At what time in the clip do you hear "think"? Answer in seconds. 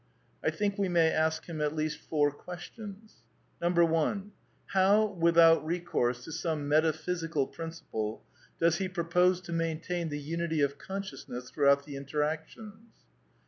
0.49-0.79